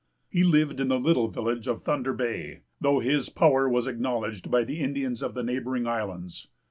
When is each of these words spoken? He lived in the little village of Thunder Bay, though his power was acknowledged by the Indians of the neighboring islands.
He 0.31 0.43
lived 0.43 0.79
in 0.79 0.87
the 0.87 0.99
little 0.99 1.27
village 1.27 1.67
of 1.67 1.83
Thunder 1.83 2.11
Bay, 2.11 2.61
though 2.79 2.97
his 3.01 3.29
power 3.29 3.69
was 3.69 3.85
acknowledged 3.85 4.49
by 4.49 4.63
the 4.63 4.79
Indians 4.79 5.21
of 5.21 5.35
the 5.35 5.43
neighboring 5.43 5.85
islands. 5.85 6.47